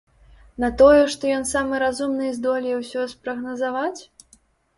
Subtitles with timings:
[0.61, 4.01] На тое, што ён самы разумны і здолее ўсё спрагназаваць?